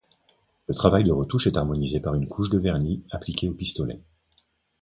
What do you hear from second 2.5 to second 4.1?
vernis appliquée au pistolet.